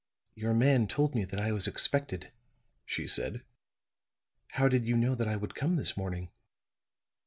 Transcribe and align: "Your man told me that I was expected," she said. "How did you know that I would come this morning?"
"Your 0.33 0.55
man 0.55 0.87
told 0.87 1.13
me 1.13 1.25
that 1.25 1.39
I 1.39 1.51
was 1.51 1.67
expected," 1.67 2.31
she 2.87 3.05
said. 3.05 3.43
"How 4.53 4.67
did 4.67 4.83
you 4.83 4.97
know 4.97 5.13
that 5.13 5.27
I 5.27 5.35
would 5.35 5.53
come 5.53 5.75
this 5.75 5.95
morning?" 5.95 6.31